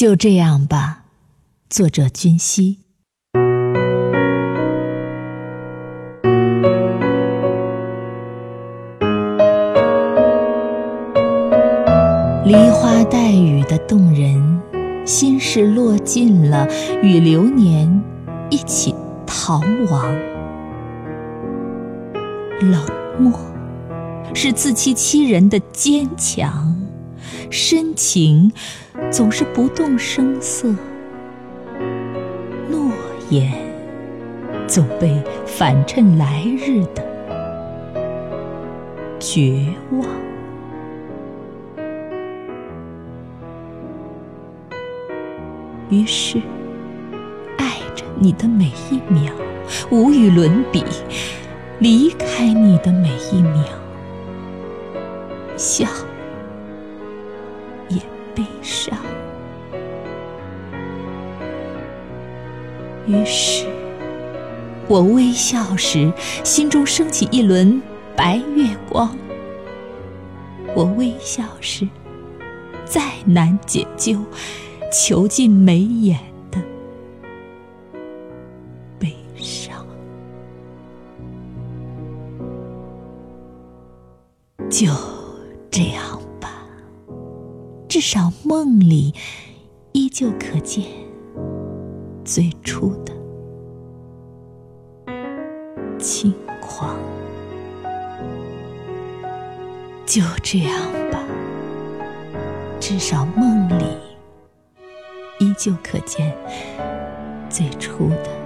[0.00, 1.02] 就这样吧。
[1.68, 2.78] 作者：君熙。
[12.46, 14.62] 梨花带雨的动人，
[15.04, 16.66] 心事落尽了，
[17.02, 18.02] 与流年
[18.48, 18.94] 一起
[19.26, 19.60] 逃
[19.90, 20.16] 亡。
[22.62, 22.82] 冷
[23.18, 23.38] 漠
[24.32, 26.79] 是自欺欺人的坚强，
[27.48, 28.52] 深情
[29.10, 30.68] 总是不动声色，
[32.68, 32.90] 诺
[33.30, 33.52] 言
[34.66, 37.06] 总被反衬来日的
[39.18, 40.04] 绝望。
[45.88, 46.40] 于是，
[47.58, 49.32] 爱着你的每一秒，
[49.90, 50.84] 无与伦比；
[51.80, 53.64] 离开你的每一秒，
[55.56, 55.86] 笑
[57.90, 58.00] 也
[58.34, 58.96] 悲伤。
[63.06, 63.66] 于是，
[64.88, 66.10] 我微笑时，
[66.42, 67.82] 心中升起一轮
[68.16, 69.10] 白月光；
[70.74, 71.86] 我微笑时，
[72.86, 74.18] 再难解救。
[74.92, 76.18] 囚禁眉眼
[76.50, 76.58] 的
[78.98, 79.86] 悲伤，
[84.68, 84.88] 就
[85.70, 86.09] 这样。
[87.90, 89.12] 至少梦里
[89.90, 90.86] 依旧可见
[92.24, 93.12] 最初的
[95.98, 96.96] 轻狂。
[100.06, 101.20] 就这样吧。
[102.80, 103.84] 至少梦里。
[105.40, 106.36] 依旧可见
[107.48, 108.39] 最初的。